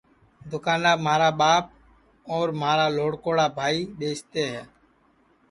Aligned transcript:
دؔوکاناپ 0.49 0.97
مھارا 1.05 1.29
ٻاپ 1.39 1.63
اور 2.33 2.47
مھارا 2.61 2.87
لھوڑکوڑا 2.97 3.45
بھائی 3.57 3.77
ٻیستے 3.97 4.43
ہے 4.53 4.63